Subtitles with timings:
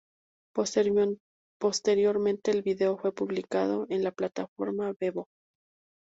[0.55, 5.27] Posteriormente el video fue publicado en la plataforma Vevo.